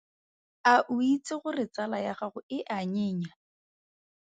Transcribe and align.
A 0.71 0.73
o 0.93 0.95
itse 1.11 1.33
gore 1.43 1.65
tsala 1.73 1.97
ya 2.05 2.13
gago 2.19 2.41
e 2.57 2.59
a 2.77 2.79
nyenya? 2.93 3.31